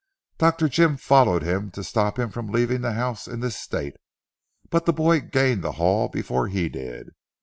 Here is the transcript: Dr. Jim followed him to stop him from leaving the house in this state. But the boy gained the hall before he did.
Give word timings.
Dr. 0.39 0.67
Jim 0.67 0.97
followed 0.97 1.43
him 1.43 1.69
to 1.77 1.83
stop 1.83 2.17
him 2.17 2.31
from 2.31 2.47
leaving 2.47 2.81
the 2.81 2.93
house 2.93 3.27
in 3.27 3.39
this 3.39 3.55
state. 3.55 3.97
But 4.71 4.87
the 4.87 4.93
boy 4.93 5.19
gained 5.19 5.63
the 5.63 5.73
hall 5.73 6.09
before 6.09 6.47
he 6.47 6.69
did. 6.69 7.09